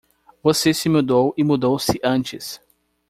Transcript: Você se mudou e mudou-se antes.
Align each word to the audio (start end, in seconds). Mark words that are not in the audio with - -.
Você 0.41 0.73
se 0.73 0.89
mudou 0.89 1.31
e 1.37 1.43
mudou-se 1.43 1.99
antes. 2.03 2.59